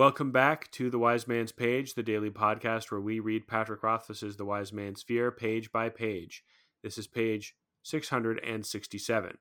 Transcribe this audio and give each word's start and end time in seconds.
Welcome 0.00 0.32
back 0.32 0.70
to 0.70 0.88
the 0.88 0.98
Wise 0.98 1.28
Man's 1.28 1.52
Page, 1.52 1.92
the 1.92 2.02
daily 2.02 2.30
podcast 2.30 2.90
where 2.90 3.02
we 3.02 3.20
read 3.20 3.46
Patrick 3.46 3.82
Rothfuss's 3.82 4.38
The 4.38 4.46
Wise 4.46 4.72
Man's 4.72 5.02
Fear 5.02 5.30
page 5.30 5.70
by 5.72 5.90
page. 5.90 6.42
This 6.82 6.96
is 6.96 7.06
page 7.06 7.54
667. 7.82 9.36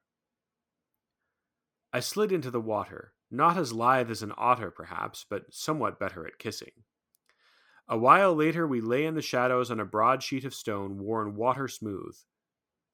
I 1.93 1.99
slid 2.01 2.33
into 2.33 2.51
the 2.51 2.59
water, 2.59 3.13
not 3.31 3.55
as 3.55 3.71
lithe 3.71 4.11
as 4.11 4.21
an 4.21 4.33
otter, 4.37 4.69
perhaps, 4.69 5.25
but 5.29 5.45
somewhat 5.49 5.97
better 5.97 6.27
at 6.27 6.39
kissing. 6.39 6.83
A 7.87 7.97
while 7.97 8.35
later, 8.35 8.67
we 8.67 8.81
lay 8.81 9.05
in 9.05 9.15
the 9.15 9.21
shadows 9.21 9.71
on 9.71 9.79
a 9.79 9.85
broad 9.85 10.21
sheet 10.21 10.43
of 10.43 10.53
stone 10.53 10.97
worn 10.97 11.37
water 11.37 11.69
smooth. 11.69 12.17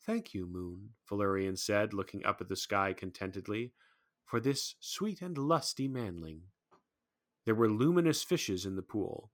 Thank 0.06 0.36
you, 0.36 0.46
moon, 0.46 0.90
Felurian 1.10 1.58
said, 1.58 1.96
looking 1.96 2.24
up 2.28 2.42
at 2.42 2.48
the 2.48 2.56
sky 2.56 2.94
contentedly, 2.94 3.74
for 4.24 4.40
this 4.40 4.76
sweet 4.80 5.20
and 5.24 5.36
lusty 5.36 5.88
manling. 5.88 6.42
There 7.46 7.56
were 7.56 7.70
luminous 7.70 8.24
fishes 8.24 8.66
in 8.66 8.76
the 8.76 8.82
pool, 8.82 9.32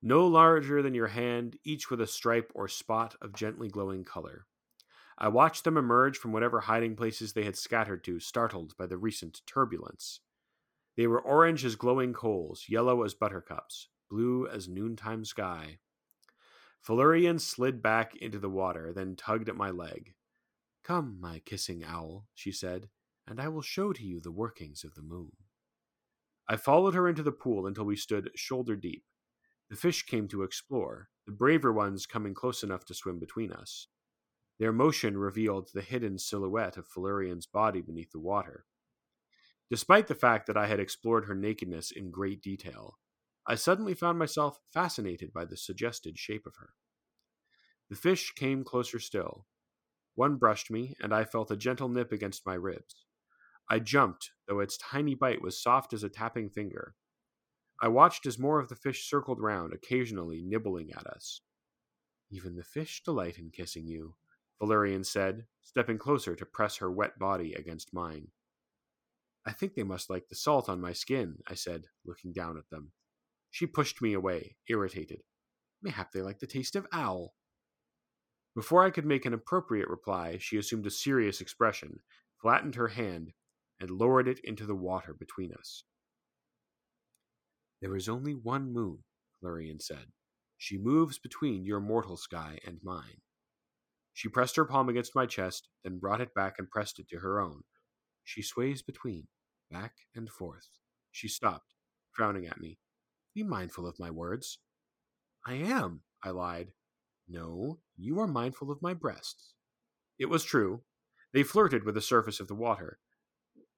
no 0.00 0.26
larger 0.26 0.82
than 0.82 0.94
your 0.94 1.08
hand, 1.08 1.58
each 1.64 1.90
with 1.90 2.00
a 2.00 2.06
stripe 2.06 2.50
or 2.54 2.66
spot 2.66 3.14
of 3.20 3.34
gently 3.34 3.68
glowing 3.68 4.04
color. 4.04 4.46
I 5.18 5.28
watched 5.28 5.62
them 5.64 5.76
emerge 5.76 6.18
from 6.18 6.32
whatever 6.32 6.60
hiding 6.60 6.96
places 6.96 7.32
they 7.32 7.44
had 7.44 7.56
scattered 7.56 8.02
to, 8.04 8.18
startled 8.18 8.76
by 8.76 8.86
the 8.86 8.98
recent 8.98 9.42
turbulence. 9.46 10.20
They 10.96 11.06
were 11.06 11.20
orange 11.20 11.64
as 11.64 11.76
glowing 11.76 12.12
coals, 12.12 12.66
yellow 12.68 13.04
as 13.04 13.14
buttercups, 13.14 13.88
blue 14.10 14.48
as 14.48 14.68
noontime 14.68 15.24
sky. 15.24 15.78
Felurian 16.80 17.38
slid 17.38 17.80
back 17.80 18.16
into 18.16 18.40
the 18.40 18.50
water, 18.50 18.92
then 18.92 19.14
tugged 19.14 19.48
at 19.48 19.56
my 19.56 19.70
leg. 19.70 20.14
Come, 20.82 21.18
my 21.20 21.38
kissing 21.38 21.84
owl, 21.84 22.26
she 22.34 22.50
said, 22.50 22.88
and 23.26 23.40
I 23.40 23.46
will 23.48 23.62
show 23.62 23.92
to 23.92 24.02
you 24.02 24.20
the 24.20 24.32
workings 24.32 24.82
of 24.82 24.94
the 24.94 25.02
moon. 25.02 25.32
I 26.48 26.56
followed 26.56 26.94
her 26.94 27.08
into 27.08 27.22
the 27.22 27.32
pool 27.32 27.66
until 27.66 27.84
we 27.84 27.96
stood 27.96 28.30
shoulder 28.34 28.76
deep. 28.76 29.04
The 29.70 29.76
fish 29.76 30.02
came 30.02 30.28
to 30.28 30.42
explore, 30.42 31.08
the 31.24 31.32
braver 31.32 31.72
ones 31.72 32.06
coming 32.06 32.34
close 32.34 32.62
enough 32.62 32.84
to 32.86 32.94
swim 32.94 33.18
between 33.18 33.52
us. 33.52 33.88
Their 34.58 34.72
motion 34.72 35.16
revealed 35.16 35.70
the 35.72 35.82
hidden 35.82 36.18
silhouette 36.18 36.76
of 36.76 36.86
Felurian's 36.86 37.46
body 37.46 37.80
beneath 37.80 38.12
the 38.12 38.20
water. 38.20 38.66
Despite 39.70 40.08
the 40.08 40.14
fact 40.14 40.46
that 40.46 40.56
I 40.56 40.66
had 40.66 40.78
explored 40.80 41.24
her 41.24 41.34
nakedness 41.34 41.90
in 41.90 42.10
great 42.10 42.42
detail, 42.42 42.98
I 43.46 43.54
suddenly 43.54 43.94
found 43.94 44.18
myself 44.18 44.58
fascinated 44.72 45.32
by 45.32 45.46
the 45.46 45.56
suggested 45.56 46.18
shape 46.18 46.46
of 46.46 46.56
her. 46.56 46.74
The 47.88 47.96
fish 47.96 48.32
came 48.32 48.64
closer 48.64 48.98
still. 48.98 49.46
One 50.14 50.36
brushed 50.36 50.70
me, 50.70 50.94
and 51.00 51.14
I 51.14 51.24
felt 51.24 51.50
a 51.50 51.56
gentle 51.56 51.88
nip 51.88 52.12
against 52.12 52.46
my 52.46 52.54
ribs. 52.54 53.06
I 53.70 53.78
jumped, 53.78 54.30
though 54.46 54.60
its 54.60 54.76
tiny 54.76 55.14
bite 55.14 55.42
was 55.42 55.62
soft 55.62 55.92
as 55.92 56.02
a 56.02 56.08
tapping 56.08 56.50
finger. 56.50 56.94
I 57.80 57.88
watched 57.88 58.26
as 58.26 58.38
more 58.38 58.60
of 58.60 58.68
the 58.68 58.76
fish 58.76 59.08
circled 59.08 59.40
round, 59.40 59.72
occasionally 59.72 60.42
nibbling 60.42 60.92
at 60.92 61.06
us. 61.06 61.40
Even 62.30 62.56
the 62.56 62.64
fish 62.64 63.02
delight 63.04 63.38
in 63.38 63.50
kissing 63.50 63.86
you, 63.86 64.14
Felurian 64.58 65.04
said, 65.04 65.46
stepping 65.60 65.98
closer 65.98 66.36
to 66.36 66.46
press 66.46 66.76
her 66.76 66.90
wet 66.90 67.18
body 67.18 67.54
against 67.54 67.92
mine. 67.92 68.28
I 69.44 69.52
think 69.52 69.74
they 69.74 69.82
must 69.82 70.08
like 70.08 70.28
the 70.28 70.36
salt 70.36 70.68
on 70.68 70.80
my 70.80 70.92
skin, 70.92 71.38
I 71.48 71.54
said, 71.54 71.86
looking 72.04 72.32
down 72.32 72.56
at 72.56 72.70
them. 72.70 72.92
She 73.50 73.66
pushed 73.66 74.00
me 74.00 74.12
away, 74.12 74.56
irritated. 74.68 75.22
Mayhap 75.82 76.12
they 76.12 76.22
like 76.22 76.38
the 76.38 76.46
taste 76.46 76.76
of 76.76 76.86
owl. 76.92 77.34
Before 78.54 78.84
I 78.84 78.90
could 78.90 79.06
make 79.06 79.26
an 79.26 79.34
appropriate 79.34 79.88
reply, 79.88 80.38
she 80.38 80.56
assumed 80.58 80.86
a 80.86 80.90
serious 80.90 81.40
expression, 81.40 82.00
flattened 82.40 82.76
her 82.76 82.88
hand, 82.88 83.32
and 83.80 83.90
lowered 83.90 84.28
it 84.28 84.40
into 84.44 84.66
the 84.66 84.74
water 84.74 85.14
between 85.18 85.52
us. 85.52 85.84
There 87.80 87.96
is 87.96 88.08
only 88.08 88.32
one 88.32 88.72
moon, 88.72 88.98
Felurian 89.40 89.80
said. 89.80 90.06
She 90.56 90.78
moves 90.78 91.18
between 91.18 91.64
your 91.64 91.80
mortal 91.80 92.16
sky 92.16 92.58
and 92.64 92.78
mine. 92.82 93.20
She 94.12 94.28
pressed 94.28 94.56
her 94.56 94.64
palm 94.64 94.88
against 94.88 95.16
my 95.16 95.26
chest, 95.26 95.68
then 95.82 95.98
brought 95.98 96.20
it 96.20 96.34
back 96.34 96.54
and 96.58 96.70
pressed 96.70 96.98
it 97.00 97.08
to 97.08 97.18
her 97.18 97.40
own. 97.40 97.62
She 98.22 98.42
sways 98.42 98.82
between, 98.82 99.26
back 99.70 99.94
and 100.14 100.28
forth. 100.28 100.68
She 101.10 101.26
stopped, 101.26 101.74
frowning 102.12 102.46
at 102.46 102.60
me. 102.60 102.78
Be 103.34 103.42
mindful 103.42 103.86
of 103.86 103.98
my 103.98 104.10
words. 104.10 104.58
I 105.46 105.54
am, 105.54 106.02
I 106.22 106.30
lied. 106.30 106.72
No, 107.28 107.80
you 107.96 108.20
are 108.20 108.28
mindful 108.28 108.70
of 108.70 108.82
my 108.82 108.94
breasts. 108.94 109.54
It 110.18 110.26
was 110.26 110.44
true. 110.44 110.82
They 111.32 111.42
flirted 111.42 111.84
with 111.84 111.94
the 111.94 112.00
surface 112.00 112.38
of 112.38 112.48
the 112.48 112.54
water, 112.54 112.98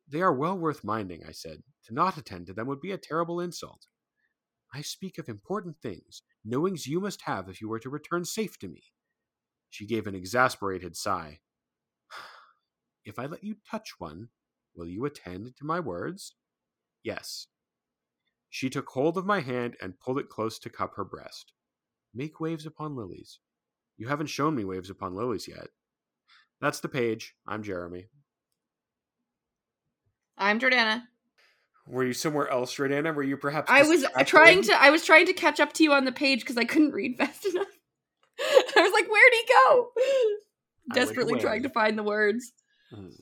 they 0.08 0.20
are 0.20 0.32
well 0.32 0.56
worth 0.56 0.84
minding, 0.84 1.22
I 1.26 1.32
said. 1.32 1.62
To 1.86 1.94
not 1.94 2.16
attend 2.16 2.46
to 2.46 2.54
them 2.54 2.66
would 2.66 2.80
be 2.80 2.92
a 2.92 2.98
terrible 2.98 3.40
insult. 3.40 3.86
I 4.72 4.82
speak 4.82 5.18
of 5.18 5.28
important 5.28 5.76
things, 5.80 6.22
knowings 6.44 6.86
you 6.86 7.00
must 7.00 7.22
have 7.22 7.48
if 7.48 7.60
you 7.60 7.68
were 7.68 7.78
to 7.78 7.90
return 7.90 8.24
safe 8.24 8.58
to 8.58 8.68
me. 8.68 8.82
She 9.70 9.86
gave 9.86 10.06
an 10.06 10.14
exasperated 10.14 10.96
sigh. 10.96 11.40
If 13.04 13.18
I 13.18 13.26
let 13.26 13.44
you 13.44 13.56
touch 13.70 13.94
one, 13.98 14.30
will 14.74 14.88
you 14.88 15.04
attend 15.04 15.56
to 15.56 15.64
my 15.66 15.78
words? 15.78 16.36
Yes. 17.02 17.48
She 18.48 18.70
took 18.70 18.88
hold 18.88 19.18
of 19.18 19.26
my 19.26 19.40
hand 19.40 19.76
and 19.82 20.00
pulled 20.00 20.18
it 20.18 20.30
close 20.30 20.58
to 20.60 20.70
cup 20.70 20.94
her 20.96 21.04
breast. 21.04 21.52
Make 22.14 22.40
waves 22.40 22.64
upon 22.64 22.96
lilies. 22.96 23.40
You 23.98 24.08
haven't 24.08 24.28
shown 24.28 24.54
me 24.54 24.64
waves 24.64 24.88
upon 24.88 25.14
lilies 25.14 25.46
yet. 25.46 25.68
That's 26.60 26.80
the 26.80 26.88
page. 26.88 27.34
I'm 27.46 27.62
Jeremy. 27.62 28.06
I'm 30.36 30.58
Jordana. 30.58 31.02
Were 31.86 32.04
you 32.04 32.14
somewhere 32.14 32.48
else, 32.48 32.74
Jordana? 32.74 33.14
Were 33.14 33.22
you 33.22 33.36
perhaps? 33.36 33.70
I 33.70 33.82
was 33.82 34.04
trying 34.26 34.62
to. 34.62 34.72
I 34.72 34.90
was 34.90 35.04
trying 35.04 35.26
to 35.26 35.32
catch 35.32 35.60
up 35.60 35.72
to 35.74 35.82
you 35.82 35.92
on 35.92 36.04
the 36.04 36.12
page 36.12 36.40
because 36.40 36.56
I 36.56 36.64
couldn't 36.64 36.92
read 36.92 37.16
fast 37.18 37.44
enough. 37.54 37.66
I 38.40 38.80
was 38.80 38.92
like, 38.92 39.08
"Where'd 39.10 39.32
he 39.32 39.52
go?" 39.52 39.88
Desperately 40.94 41.38
trying 41.38 41.62
to 41.62 41.68
find 41.68 41.98
the 41.98 42.02
words. 42.02 42.52
Mm. 42.92 43.14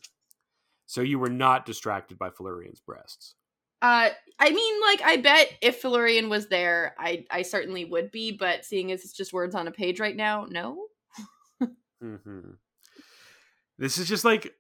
So 0.87 1.01
you 1.01 1.19
were 1.19 1.31
not 1.31 1.67
distracted 1.67 2.19
by 2.19 2.31
Felurian's 2.31 2.81
breasts. 2.81 3.35
Uh, 3.81 4.11
I 4.39 4.51
mean, 4.51 4.81
like, 4.81 5.03
I 5.03 5.17
bet 5.17 5.53
if 5.61 5.83
Felurian 5.83 6.29
was 6.29 6.47
there, 6.47 6.95
I 6.99 7.25
I 7.31 7.43
certainly 7.43 7.85
would 7.85 8.13
be. 8.13 8.31
But 8.31 8.65
seeing 8.65 8.93
as 8.93 9.05
it's 9.05 9.13
just 9.13 9.33
words 9.33 9.57
on 9.57 9.67
a 9.67 9.73
page 9.73 9.99
right 9.99 10.15
now, 10.15 10.47
no. 10.49 10.87
mm-hmm. 12.03 12.51
This 13.79 13.99
is 13.99 14.09
just 14.09 14.25
like 14.25 14.55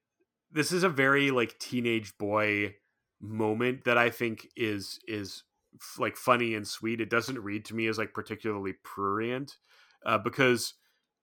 this 0.52 0.72
is 0.72 0.82
a 0.84 0.88
very 0.88 1.30
like 1.30 1.58
teenage 1.58 2.16
boy 2.18 2.74
moment 3.20 3.84
that 3.84 3.96
I 3.96 4.10
think 4.10 4.48
is 4.56 4.98
is 5.06 5.44
f- 5.74 5.98
like 5.98 6.16
funny 6.16 6.54
and 6.54 6.66
sweet. 6.66 7.00
It 7.00 7.10
doesn't 7.10 7.38
read 7.38 7.64
to 7.66 7.74
me 7.74 7.86
as 7.86 7.98
like 7.98 8.12
particularly 8.12 8.74
prurient 8.84 9.56
uh, 10.04 10.18
because 10.18 10.74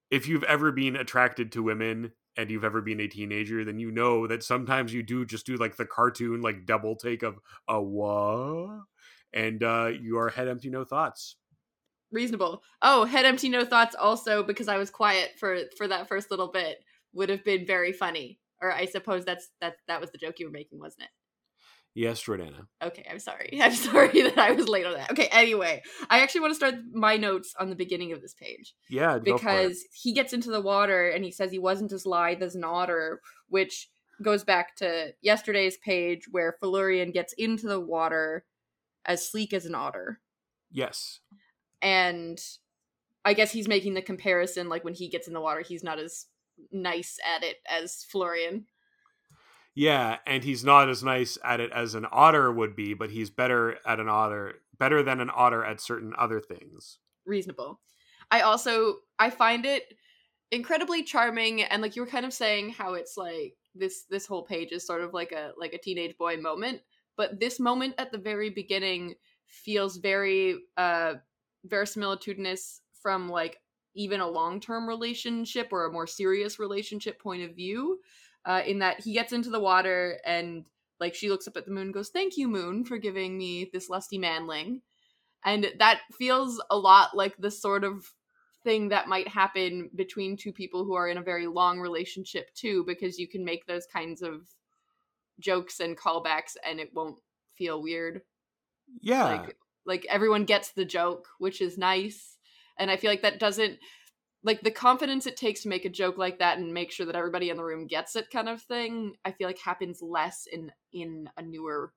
if 0.09 0.28
you've 0.28 0.44
ever 0.44 0.72
been 0.72 0.95
attracted 0.95 1.51
to 1.51 1.63
women 1.63 2.13
and 2.35 2.50
you've 2.50 2.63
ever 2.63 2.81
been 2.81 3.01
a 3.01 3.07
teenager, 3.07 3.63
then 3.63 3.79
you 3.79 3.91
know 3.91 4.25
that 4.28 4.44
sometimes 4.44 4.94
you 4.94 5.03
do 5.03 5.25
just 5.25 5.45
do 5.45 5.57
like 5.57 5.75
the 5.75 5.85
cartoon 5.85 6.41
like 6.41 6.66
double 6.66 6.95
take 6.95 7.22
of 7.22 7.39
a 7.68 7.81
what, 7.81 8.84
and 9.34 9.62
uh, 9.63 9.91
you 10.01 10.18
are 10.18 10.29
head 10.29 10.47
empty, 10.47 10.69
no 10.69 10.84
thoughts. 10.84 11.35
Reasonable. 12.12 12.63
Oh, 12.81 13.06
head 13.06 13.25
empty, 13.25 13.50
no 13.50 13.66
thoughts. 13.66 13.95
Also, 13.95 14.41
because 14.41 14.68
I 14.68 14.78
was 14.78 14.89
quiet 14.89 15.31
for 15.38 15.59
for 15.78 15.88
that 15.88 16.07
first 16.07 16.31
little 16.31 16.47
bit, 16.47 16.79
would 17.13 17.29
have 17.29 17.44
been 17.44 17.68
very 17.68 17.91
funny. 17.91 18.39
Or 18.61 18.71
I 18.71 18.85
suppose 18.85 19.25
that's 19.25 19.49
that 19.61 19.75
that 19.87 20.01
was 20.01 20.11
the 20.11 20.17
joke 20.17 20.39
you 20.39 20.47
were 20.47 20.51
making, 20.51 20.79
wasn't 20.79 21.03
it? 21.03 21.09
Yes, 21.95 22.23
Jordana. 22.23 22.67
Okay, 22.83 23.05
I'm 23.09 23.19
sorry. 23.19 23.57
I'm 23.61 23.73
sorry 23.73 24.21
that 24.21 24.37
I 24.37 24.51
was 24.51 24.67
late 24.67 24.85
on 24.85 24.93
that. 24.93 25.11
Okay, 25.11 25.27
anyway, 25.31 25.81
I 26.09 26.19
actually 26.19 26.41
want 26.41 26.51
to 26.51 26.55
start 26.55 26.75
my 26.93 27.17
notes 27.17 27.53
on 27.59 27.69
the 27.69 27.75
beginning 27.75 28.11
of 28.13 28.21
this 28.21 28.33
page. 28.33 28.73
Yeah, 28.89 29.17
because 29.17 29.83
he 29.91 30.13
gets 30.13 30.33
into 30.33 30.51
the 30.51 30.61
water 30.61 31.09
and 31.09 31.23
he 31.23 31.31
says 31.31 31.51
he 31.51 31.59
wasn't 31.59 31.91
as 31.91 32.05
lithe 32.05 32.43
as 32.43 32.55
an 32.55 32.63
otter, 32.63 33.21
which 33.47 33.89
goes 34.21 34.43
back 34.43 34.75
to 34.75 35.13
yesterday's 35.21 35.77
page 35.77 36.25
where 36.29 36.55
Felurian 36.62 37.12
gets 37.12 37.33
into 37.33 37.67
the 37.67 37.79
water 37.79 38.45
as 39.05 39.27
sleek 39.27 39.53
as 39.53 39.65
an 39.65 39.75
otter. 39.75 40.19
Yes. 40.71 41.19
And 41.81 42.39
I 43.25 43.33
guess 43.33 43.51
he's 43.51 43.67
making 43.67 43.94
the 43.94 44.01
comparison 44.01 44.69
like 44.69 44.83
when 44.83 44.94
he 44.94 45.07
gets 45.09 45.27
in 45.27 45.33
the 45.33 45.41
water, 45.41 45.62
he's 45.62 45.83
not 45.83 46.00
as 46.00 46.25
nice 46.71 47.17
at 47.25 47.44
it 47.44 47.57
as 47.69 48.06
Felurian. 48.11 48.65
Yeah, 49.75 50.17
and 50.25 50.44
he's 50.44 50.63
not 50.63 50.89
as 50.89 51.03
nice 51.03 51.38
at 51.44 51.59
it 51.59 51.71
as 51.71 51.95
an 51.95 52.06
otter 52.11 52.51
would 52.51 52.75
be, 52.75 52.94
but 52.94 53.11
he's 53.11 53.29
better 53.29 53.77
at 53.85 54.00
an 54.00 54.09
otter, 54.09 54.56
better 54.77 55.03
than 55.03 55.21
an 55.21 55.31
otter 55.33 55.63
at 55.63 55.79
certain 55.79 56.13
other 56.17 56.39
things. 56.39 56.97
Reasonable. 57.25 57.79
I 58.31 58.41
also 58.41 58.97
I 59.17 59.29
find 59.29 59.65
it 59.65 59.94
incredibly 60.51 61.03
charming 61.03 61.61
and 61.61 61.81
like 61.81 61.95
you 61.95 62.01
were 62.01 62.07
kind 62.07 62.25
of 62.25 62.33
saying 62.33 62.71
how 62.71 62.95
it's 62.95 63.15
like 63.17 63.53
this 63.75 64.05
this 64.09 64.25
whole 64.25 64.44
page 64.44 64.71
is 64.71 64.85
sort 64.85 65.01
of 65.01 65.13
like 65.13 65.31
a 65.31 65.51
like 65.57 65.73
a 65.73 65.77
teenage 65.77 66.17
boy 66.17 66.38
moment, 66.38 66.81
but 67.15 67.39
this 67.39 67.59
moment 67.59 67.95
at 67.97 68.12
the 68.12 68.17
very 68.17 68.50
beginning 68.50 69.15
feels 69.45 69.97
very 69.97 70.59
uh 70.77 71.13
verisimilitudinous 71.67 72.79
from 73.01 73.29
like 73.29 73.57
even 73.95 74.19
a 74.19 74.27
long 74.27 74.59
term 74.59 74.88
relationship 74.88 75.69
or 75.71 75.86
a 75.86 75.91
more 75.91 76.07
serious 76.07 76.59
relationship 76.59 77.21
point 77.21 77.44
of 77.44 77.56
view. 77.56 78.00
Uh, 78.45 78.62
in 78.65 78.80
that 78.80 79.01
he 79.01 79.13
gets 79.13 79.33
into 79.33 79.50
the 79.50 79.59
water 79.59 80.18
and 80.25 80.65
like 81.00 81.13
she 81.13 81.30
looks 81.30 81.47
up 81.47 81.57
at 81.57 81.65
the 81.65 81.71
moon 81.71 81.88
and 81.88 81.94
goes, 81.94 82.09
Thank 82.09 82.38
you, 82.38 82.47
moon, 82.47 82.86
for 82.86 82.97
giving 82.97 83.38
me 83.38 83.69
this 83.71 83.89
lusty 83.89 84.18
manling. 84.18 84.81
And 85.45 85.68
that 85.80 86.01
feels 86.18 86.62
a 86.69 86.77
lot 86.77 87.15
like 87.15 87.36
the 87.38 87.51
sort 87.51 87.83
of 87.83 88.13
thing 88.63 88.89
that 88.89 89.07
might 89.07 89.27
happen 89.27 89.89
between 89.95 90.36
two 90.36 90.51
people 90.51 90.83
who 90.83 90.94
are 90.94 91.07
in 91.07 91.18
a 91.18 91.24
very 91.24 91.47
long 91.47 91.80
relationship 91.80 92.53
too, 92.53 92.83
because 92.86 93.18
you 93.18 93.27
can 93.27 93.45
make 93.45 93.65
those 93.65 93.86
kinds 93.86 94.21
of 94.21 94.47
jokes 95.39 95.80
and 95.80 95.97
callbacks 95.97 96.56
and 96.65 96.80
it 96.80 96.94
won't 96.94 97.19
feel 97.57 97.81
weird. 97.81 98.21
Yeah. 99.01 99.24
Like 99.24 99.57
like 99.86 100.06
everyone 100.09 100.45
gets 100.45 100.71
the 100.71 100.86
joke, 100.86 101.27
which 101.39 101.62
is 101.62 101.77
nice. 101.77 102.38
And 102.79 102.89
I 102.89 102.97
feel 102.97 103.11
like 103.11 103.21
that 103.21 103.39
doesn't 103.39 103.77
like 104.43 104.61
the 104.61 104.71
confidence 104.71 105.25
it 105.27 105.37
takes 105.37 105.63
to 105.63 105.69
make 105.69 105.85
a 105.85 105.89
joke 105.89 106.17
like 106.17 106.39
that 106.39 106.57
and 106.57 106.73
make 106.73 106.91
sure 106.91 107.05
that 107.05 107.15
everybody 107.15 107.49
in 107.49 107.57
the 107.57 107.63
room 107.63 107.87
gets 107.87 108.15
it 108.15 108.31
kind 108.31 108.47
of 108.47 108.61
thing 108.61 109.13
i 109.25 109.31
feel 109.31 109.47
like 109.47 109.59
happens 109.59 110.01
less 110.01 110.47
in 110.51 110.71
in 110.93 111.29
a 111.37 111.41
newer 111.41 111.93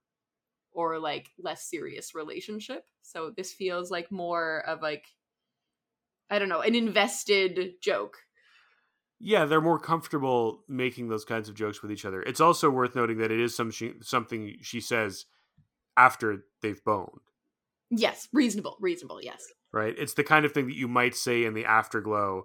or 0.73 0.99
like 0.99 1.31
less 1.39 1.65
serious 1.69 2.15
relationship 2.15 2.85
so 3.03 3.33
this 3.37 3.53
feels 3.53 3.91
like 3.91 4.11
more 4.11 4.65
of 4.67 4.83
like 4.83 5.05
i 6.31 6.39
don't 6.39 6.49
know 6.49 6.63
an 6.63 6.75
invested 6.75 7.75
joke 7.81 8.19
yeah, 9.25 9.45
they're 9.45 9.61
more 9.61 9.79
comfortable 9.79 10.65
making 10.67 11.09
those 11.09 11.25
kinds 11.25 11.49
of 11.49 11.55
jokes 11.55 11.81
with 11.81 11.93
each 11.93 12.05
other. 12.05 12.23
It's 12.23 12.41
also 12.41 12.69
worth 12.69 12.97
noting 12.97 13.19
that 13.19 13.31
it 13.31 13.39
is 13.39 13.55
some 13.55 13.71
she, 13.71 13.93
something 14.03 14.57
she 14.63 14.81
says 14.81 15.27
after 15.97 16.45
they've 16.61 16.83
boned. 16.83 17.21
yes 17.91 18.29
reasonable 18.33 18.77
reasonable 18.81 19.21
yes 19.23 19.45
right? 19.73 19.95
It's 19.99 20.15
the 20.15 20.25
kind 20.25 20.45
of 20.45 20.53
thing 20.53 20.67
that 20.67 20.77
you 20.77 20.89
might 20.89 21.15
say 21.15 21.45
in 21.45 21.55
the 21.55 21.65
afterglow, 21.65 22.45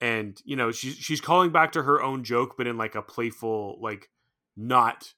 and 0.00 0.40
you 0.44 0.56
know 0.56 0.70
she's 0.70 0.96
she's 0.96 1.20
calling 1.20 1.50
back 1.50 1.72
to 1.72 1.82
her 1.82 2.02
own 2.02 2.24
joke, 2.24 2.54
but 2.56 2.66
in 2.66 2.76
like 2.76 2.94
a 2.94 3.02
playful, 3.02 3.78
like 3.80 4.08
not 4.56 5.12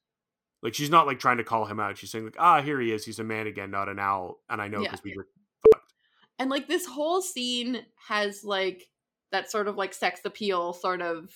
like 0.63 0.75
she's 0.75 0.91
not 0.91 1.07
like 1.07 1.19
trying 1.19 1.39
to 1.39 1.45
call 1.45 1.65
him 1.67 1.81
out. 1.81 1.97
She's 1.99 2.11
saying 2.11 2.25
like, 2.25 2.37
ah, 2.39 2.61
here 2.63 2.81
he 2.81 2.93
is. 2.93 3.05
He's 3.05 3.19
a 3.19 3.25
man 3.25 3.47
again, 3.47 3.71
not 3.71 3.89
an 3.89 3.99
owl, 3.99 4.41
and 4.49 4.61
I 4.61 4.69
know 4.69 4.81
Yeah. 4.83 4.91
because 4.91 5.05
we 5.05 5.15
were 5.17 5.27
fucked. 5.73 5.93
and 6.39 6.51
like 6.51 6.69
this 6.69 6.87
whole 6.87 7.21
scene 7.23 7.85
has 8.09 8.45
like 8.45 8.85
that 9.33 9.51
sort 9.51 9.69
of 9.69 9.77
like 9.77 9.95
sex 9.95 10.21
appeal 10.25 10.73
sort 10.73 11.01
of 11.03 11.31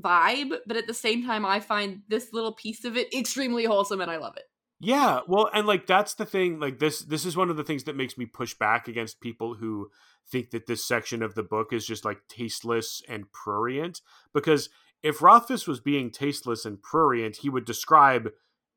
vibe 0.00 0.52
but 0.66 0.76
at 0.76 0.86
the 0.86 0.94
same 0.94 1.26
time 1.26 1.44
i 1.44 1.58
find 1.60 2.00
this 2.08 2.32
little 2.32 2.52
piece 2.52 2.84
of 2.84 2.96
it 2.96 3.12
extremely 3.12 3.64
wholesome 3.64 4.00
and 4.00 4.10
i 4.10 4.16
love 4.16 4.36
it 4.36 4.44
Yeah, 4.82 5.20
well, 5.28 5.50
and 5.52 5.66
like 5.66 5.86
that's 5.86 6.14
the 6.14 6.24
thing. 6.24 6.58
Like 6.58 6.78
this, 6.78 7.00
this 7.00 7.26
is 7.26 7.36
one 7.36 7.50
of 7.50 7.58
the 7.58 7.64
things 7.64 7.84
that 7.84 7.96
makes 7.96 8.16
me 8.16 8.24
push 8.24 8.54
back 8.54 8.88
against 8.88 9.20
people 9.20 9.54
who 9.56 9.90
think 10.26 10.50
that 10.50 10.66
this 10.66 10.86
section 10.86 11.22
of 11.22 11.34
the 11.34 11.42
book 11.42 11.70
is 11.72 11.86
just 11.86 12.04
like 12.04 12.26
tasteless 12.28 13.02
and 13.06 13.30
prurient. 13.30 14.00
Because 14.32 14.70
if 15.02 15.20
Rothfuss 15.20 15.66
was 15.66 15.80
being 15.80 16.10
tasteless 16.10 16.64
and 16.64 16.82
prurient, 16.82 17.36
he 17.36 17.50
would 17.50 17.66
describe 17.66 18.30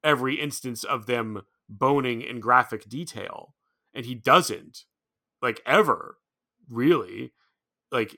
every 0.03 0.35
instance 0.35 0.83
of 0.83 1.05
them 1.05 1.43
boning 1.69 2.21
in 2.21 2.41
graphic 2.41 2.89
detail, 2.89 3.55
and 3.93 4.05
he 4.05 4.13
doesn't, 4.13 4.83
like 5.41 5.61
ever, 5.65 6.17
really. 6.69 7.31
Like, 7.91 8.17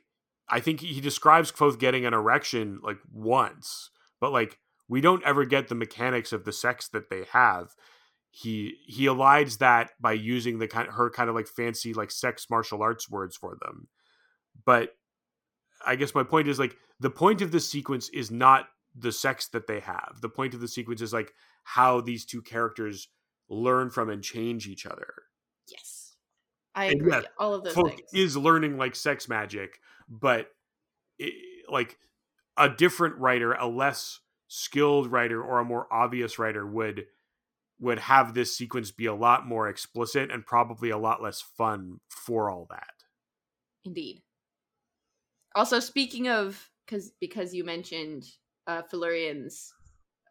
I 0.50 0.60
think 0.60 0.80
he 0.82 1.02
describes 1.02 1.52
Kvothe 1.52 1.80
getting 1.80 2.06
an 2.06 2.14
erection 2.16 2.80
like 2.82 2.98
once, 3.12 3.92
but 4.20 4.32
like 4.32 4.58
we 4.88 5.02
don't 5.02 5.24
ever 5.24 5.46
get 5.46 5.68
the 5.68 5.76
mechanics 5.76 6.32
of 6.34 6.46
the 6.46 6.54
sex 6.54 6.88
that 6.90 7.10
they 7.10 7.24
have. 7.32 7.76
He 8.30 8.76
he 8.86 9.06
elides 9.06 9.60
that 9.60 9.92
by 10.00 10.14
using 10.14 10.60
the 10.60 10.68
kind 10.68 10.90
her 10.90 11.10
kind 11.10 11.30
of 11.30 11.36
like 11.36 11.48
fancy 11.48 11.94
like 11.94 12.12
sex 12.12 12.48
martial 12.50 12.82
arts 12.82 13.10
words 13.10 13.36
for 13.38 13.58
them. 13.62 13.88
But 14.66 14.92
I 15.86 15.96
guess 15.96 16.16
my 16.16 16.24
point 16.24 16.48
is 16.48 16.60
like 16.60 16.78
the 17.00 17.10
point 17.10 17.42
of 17.42 17.52
this 17.52 17.70
sequence 17.70 18.10
is 18.10 18.32
not 18.32 18.68
the 18.96 19.12
sex 19.12 19.48
that 19.50 19.68
they 19.68 19.80
have. 19.82 20.20
The 20.22 20.30
point 20.30 20.54
of 20.54 20.62
the 20.62 20.68
sequence 20.68 21.02
is 21.02 21.14
like 21.14 21.34
how 21.64 22.02
these 22.02 22.26
two 22.26 22.42
characters 22.42 23.10
learn 23.50 23.90
from 23.90 24.10
and 24.10 24.24
change 24.24 24.68
each 24.68 24.86
other. 24.86 25.14
yes 25.68 26.16
i 26.76 26.86
And 26.86 27.02
agree 27.02 27.12
yes, 27.12 27.26
all 27.38 27.54
of 27.54 27.64
those 27.64 27.74
Folk 27.74 27.96
things 27.96 28.14
is 28.14 28.38
learning 28.38 28.78
like 28.78 28.96
sex 28.96 29.28
magic, 29.28 29.80
but 30.08 30.50
it, 31.18 31.34
like 31.70 31.98
a 32.58 32.70
different 32.70 33.18
writer, 33.18 33.54
a 33.54 33.68
less 33.68 34.20
skilled 34.56 35.12
writer 35.12 35.44
or 35.44 35.60
a 35.60 35.66
more 35.66 35.86
obvious 35.92 36.40
writer 36.40 36.66
would 36.66 37.06
would 37.78 38.00
have 38.00 38.34
this 38.34 38.56
sequence 38.56 38.90
be 38.90 39.06
a 39.06 39.14
lot 39.14 39.46
more 39.46 39.68
explicit 39.68 40.32
and 40.32 40.46
probably 40.46 40.90
a 40.90 40.98
lot 40.98 41.22
less 41.22 41.42
fun 41.42 42.00
for 42.08 42.50
all 42.50 42.66
that. 42.70 42.94
Indeed. 43.84 44.22
Also, 45.56 45.82
speaking 45.82 46.30
of, 46.30 46.70
because 46.86 47.12
because 47.20 47.54
you 47.54 47.66
mentioned 47.66 48.24
uh, 48.66 48.82
Felurian's 48.84 49.74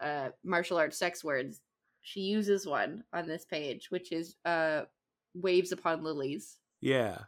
uh, 0.00 0.30
martial 0.42 0.78
arts 0.78 0.96
sex 0.96 1.22
words, 1.22 1.60
she 2.00 2.20
uses 2.20 2.66
one 2.66 3.04
on 3.12 3.28
this 3.28 3.44
page, 3.44 3.90
which 3.90 4.10
is 4.10 4.36
uh, 4.46 4.82
"waves 5.34 5.70
upon 5.70 6.02
lilies." 6.02 6.56
Yeah. 6.80 7.18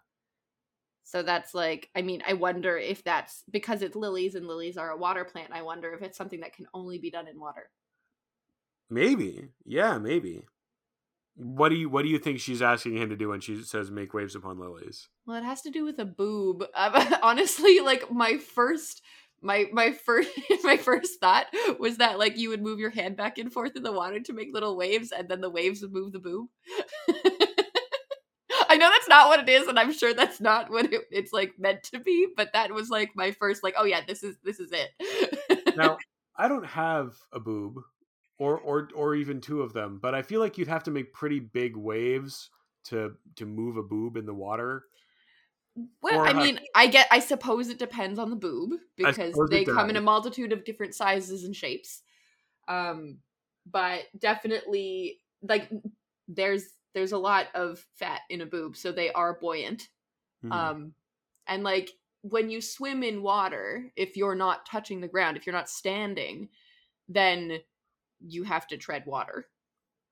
So 1.07 1.23
that's 1.23 1.55
like, 1.55 1.89
I 1.95 2.03
mean, 2.03 2.21
I 2.27 2.33
wonder 2.33 2.77
if 2.77 3.05
that's 3.05 3.45
because 3.49 3.81
it's 3.83 3.95
lilies 3.95 4.35
and 4.35 4.45
lilies 4.45 4.77
are 4.77 4.91
a 4.91 4.97
water 4.97 5.25
plant. 5.25 5.53
I 5.53 5.63
wonder 5.63 5.93
if 5.95 6.03
it's 6.03 6.19
something 6.19 6.41
that 6.41 6.53
can 6.53 6.67
only 6.75 6.99
be 6.99 7.13
done 7.13 7.29
in 7.29 7.39
water. 7.39 7.71
Maybe. 8.91 9.51
Yeah, 9.65 9.99
maybe. 9.99 10.47
What 11.37 11.69
do 11.69 11.77
you 11.77 11.89
what 11.89 12.03
do 12.03 12.09
you 12.09 12.19
think 12.19 12.41
she's 12.41 12.61
asking 12.61 12.97
him 12.97 13.11
to 13.11 13.17
do 13.17 13.29
when 13.29 13.41
she 13.41 13.63
says 13.63 13.89
make 13.89 14.15
waves 14.15 14.35
upon 14.35 14.59
lilies? 14.59 15.09
Well, 15.27 15.37
it 15.37 15.45
has 15.45 15.63
to 15.63 15.71
do 15.71 15.85
with 15.85 16.01
a 16.01 16.05
boob. 16.05 16.65
Um, 16.75 16.93
honestly, 17.23 17.79
like 17.79 18.11
my 18.11 18.39
first, 18.39 19.01
my 19.41 19.67
my 19.73 19.93
first, 19.93 20.31
my 20.65 20.77
first 20.77 21.21
thought 21.21 21.47
was 21.79 21.99
that 21.99 22.19
like 22.19 22.37
you 22.37 22.49
would 22.49 22.63
move 22.63 22.81
your 22.81 22.91
hand 22.91 23.17
back 23.17 23.39
and 23.39 23.53
forth 23.53 23.77
in 23.77 23.85
the 23.85 23.93
water 23.93 24.19
to 24.19 24.33
make 24.33 24.53
little 24.53 24.77
waves, 24.77 25.13
and 25.13 25.29
then 25.29 25.41
the 25.41 25.51
waves 25.51 25.83
would 25.83 25.93
move 25.93 26.11
the 26.11 26.19
boob. 26.19 26.49
That's 29.07 29.23
not 29.23 29.29
what 29.29 29.41
it 29.41 29.49
is, 29.49 29.69
and 29.69 29.79
I'm 29.79 29.93
sure 29.93 30.15
that's 30.15 30.41
not 30.41 30.71
what 30.71 30.93
it, 30.93 31.03
it's 31.11 31.33
like 31.33 31.59
meant 31.59 31.83
to 31.85 32.01
be. 32.01 32.29
But 32.37 32.53
that 32.53 32.73
was 32.73 32.91
like 32.91 33.11
my 33.15 33.31
first, 33.33 33.63
like, 33.63 33.75
oh 33.79 33.85
yeah, 33.85 34.01
this 34.07 34.23
is 34.23 34.37
this 34.45 34.61
is 34.61 34.73
it. 34.73 34.91
Now, 35.77 35.99
I 36.35 36.49
don't 36.49 36.65
have 36.65 37.15
a 37.33 37.39
boob 37.39 37.83
or 38.39 38.59
or 38.59 38.89
or 38.95 39.15
even 39.15 39.41
two 39.43 39.61
of 39.61 39.75
them, 39.75 39.99
but 40.01 40.15
I 40.15 40.23
feel 40.23 40.41
like 40.41 40.57
you'd 40.57 40.69
have 40.69 40.85
to 40.85 40.91
make 40.91 41.13
pretty 41.13 41.39
big 41.39 41.77
waves 41.77 42.51
to 42.85 43.13
to 43.37 43.47
move 43.47 43.77
a 43.77 43.83
boob 43.83 44.17
in 44.17 44.25
the 44.25 44.35
water. 44.35 44.85
Well, 46.01 46.21
Or 46.21 46.27
I 46.27 46.33
mean, 46.33 46.59
I 46.75 46.87
get. 46.87 47.07
I 47.11 47.21
suppose 47.21 47.69
it 47.69 47.79
depends 47.79 48.19
on 48.19 48.31
the 48.31 48.37
boob 48.37 48.81
because 48.97 49.39
they 49.51 49.65
come 49.65 49.91
in 49.91 49.97
a 49.97 50.01
multitude 50.01 50.53
of 50.53 50.65
different 50.65 50.95
sizes 50.95 51.45
and 51.45 51.55
shapes. 51.55 52.03
Um, 52.69 53.19
but 53.71 54.05
definitely, 54.19 55.19
like, 55.43 55.71
there's 56.29 56.65
there's 56.97 57.13
a 57.13 57.19
lot 57.19 57.47
of 57.55 57.87
fat 57.95 58.23
in 58.29 58.41
a 58.41 58.47
boob, 58.47 58.77
so 58.77 58.91
they 58.91 59.13
are 59.13 59.39
buoyant. 59.39 59.89
Hmm. 60.43 60.53
Um, 60.53 60.93
and 61.47 61.63
like 61.63 61.93
when 62.23 62.51
you 62.51 62.61
swim 62.61 63.05
in 63.05 63.23
water, 63.23 63.93
if 63.95 64.17
you're 64.17 64.35
not 64.35 64.67
touching 64.67 65.01
the 65.01 65.07
ground, 65.07 65.37
if 65.37 65.47
you're 65.47 65.55
not 65.55 65.71
standing, 65.71 66.49
then 67.09 67.61
you 68.19 68.43
have 68.43 68.67
to 68.67 68.77
tread 68.77 69.05
water 69.07 69.47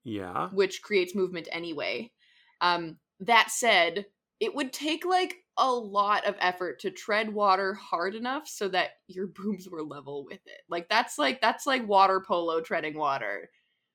yeah. 0.05 0.49
which 0.51 0.83
creates 0.83 1.15
movement 1.15 1.49
anyway. 1.51 2.13
Um, 2.61 2.99
that 3.21 3.51
said, 3.51 4.07
it 4.39 4.55
would 4.55 4.73
take 4.73 5.05
like 5.05 5.37
a 5.57 5.71
lot 5.73 6.27
of 6.27 6.37
effort 6.41 6.81
to 6.81 6.91
tread 6.91 7.33
water 7.33 7.75
hard 7.75 8.15
enough 8.15 8.47
so 8.47 8.69
that 8.69 8.91
your 9.09 9.27
boobs 9.35 9.69
were 9.69 9.83
level 9.83 10.25
with 10.25 10.41
it. 10.47 10.61
Like 10.69 10.89
that's 10.89 11.19
like 11.19 11.41
that's 11.41 11.67
like 11.67 11.89
water 11.89 12.23
polo 12.27 12.61
treading 12.61 12.97
water. 12.97 13.51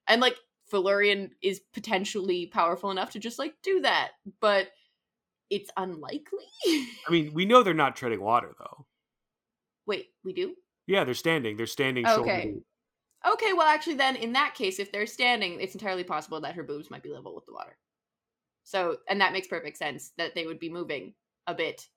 And 0.06 0.20
like 0.20 0.36
Felurian 0.70 1.30
is 1.42 1.60
potentially 1.72 2.46
powerful 2.46 2.90
enough 2.90 3.10
to 3.10 3.18
just 3.18 3.38
like 3.38 3.54
do 3.62 3.80
that, 3.80 4.10
but 4.40 4.68
it's 5.50 5.70
unlikely. 5.76 6.46
I 6.66 7.10
mean, 7.10 7.32
we 7.34 7.44
know 7.44 7.62
they're 7.62 7.74
not 7.74 7.96
treading 7.96 8.20
water 8.20 8.54
though. 8.58 8.86
Wait, 9.86 10.08
we 10.24 10.32
do? 10.32 10.54
Yeah, 10.86 11.04
they're 11.04 11.14
standing. 11.14 11.56
They're 11.56 11.66
standing 11.66 12.06
shoulder 12.06 12.22
Okay. 12.22 12.52
deep. 12.52 12.62
Okay, 13.32 13.52
well 13.52 13.66
actually 13.66 13.94
then 13.94 14.16
in 14.16 14.32
that 14.32 14.54
case 14.54 14.78
if 14.78 14.92
they're 14.92 15.06
standing, 15.06 15.60
it's 15.60 15.74
entirely 15.74 16.04
possible 16.04 16.40
that 16.40 16.54
her 16.54 16.62
boobs 16.62 16.90
might 16.90 17.02
be 17.02 17.10
level 17.10 17.34
with 17.34 17.46
the 17.46 17.52
water. 17.52 17.76
So, 18.62 18.98
and 19.08 19.20
that 19.20 19.32
makes 19.32 19.48
perfect 19.48 19.76
sense 19.76 20.12
that 20.16 20.34
they 20.34 20.46
would 20.46 20.60
be 20.60 20.70
moving 20.70 21.14
a 21.46 21.54
bit 21.54 21.88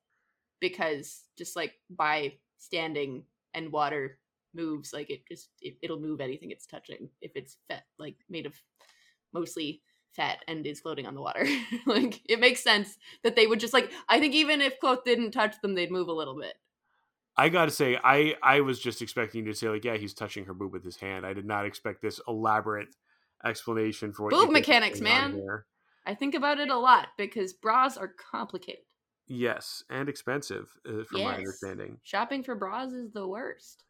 because 0.60 1.24
just 1.38 1.56
like 1.56 1.74
by 1.90 2.34
standing 2.58 3.26
and 3.54 3.72
water 3.72 4.18
moves 4.54 4.94
like 4.94 5.10
it 5.10 5.28
just 5.28 5.50
it, 5.62 5.76
it'll 5.82 6.00
move 6.00 6.22
anything 6.22 6.52
it's 6.52 6.66
touching 6.66 7.10
if 7.22 7.32
it's 7.36 7.58
fat 7.68 7.84
like 7.98 8.16
made 8.30 8.46
of 8.46 8.54
mostly 9.34 9.82
fat 10.16 10.40
and 10.48 10.66
is 10.66 10.80
floating 10.80 11.08
on 11.08 11.16
the 11.16 11.22
water 11.22 11.46
like 11.86 12.22
it 12.30 12.40
makes 12.40 12.64
sense 12.64 12.98
that 13.24 13.36
they 13.36 13.48
would 13.48 13.60
just 13.60 13.74
like 13.74 13.92
i 14.10 14.20
think 14.20 14.34
even 14.34 14.62
if 14.62 14.80
cloth 14.80 15.04
didn't 15.06 15.32
touch 15.32 15.60
them 15.62 15.76
they'd 15.76 15.92
move 15.92 16.08
a 16.08 16.14
little 16.14 16.38
bit 16.40 16.54
I 17.36 17.50
gotta 17.50 17.72
say, 17.72 17.98
I 18.04 18.36
I 18.44 18.62
was 18.62 18.80
just 18.80 19.02
expecting 19.02 19.46
you 19.46 19.52
to 19.52 19.58
say 19.58 19.68
like, 19.68 19.84
yeah, 19.84 19.98
he's 19.98 20.14
touching 20.14 20.46
her 20.46 20.54
boob 20.54 20.72
with 20.72 20.84
his 20.84 20.98
hand. 20.98 21.26
I 21.26 21.34
did 21.34 21.46
not 21.48 21.66
expect 21.66 22.02
this 22.04 22.22
elaborate 22.28 22.90
explanation 23.44 24.14
for 24.14 24.30
Boob 24.30 24.52
mechanics, 24.52 25.02
man. 25.02 25.42
i 26.06 26.14
think 26.14 26.36
about 26.36 26.60
it 26.60 26.70
a 26.70 26.78
lot 26.78 27.08
because 27.18 27.54
bras 27.54 27.98
are 27.98 28.14
complicated 28.32 28.84
Yes, 29.26 29.84
and 29.90 30.10
expensive, 30.10 30.70
uh, 30.86 31.04
from 31.10 31.24
my 31.24 31.36
understanding. 31.36 31.98
shopping 32.04 32.44
for 32.44 32.56
bras 32.56 32.92
is 32.92 33.12
the 33.14 33.26
worst 33.28 33.84